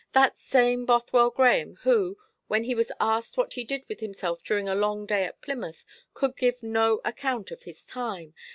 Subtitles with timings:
[0.13, 2.17] That same Bothwell Grahame who,
[2.47, 5.85] when he was asked what he did with himself during a long day at Plymouth,
[6.15, 8.33] could give no account of his time.